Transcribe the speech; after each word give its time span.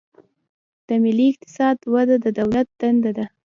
د 0.87 0.89
ملي 1.03 1.25
اقتصاد 1.31 1.77
وده 1.93 2.15
د 2.25 2.27
دولت 2.39 2.67
دنده 2.79 3.11
ده. 3.17 3.25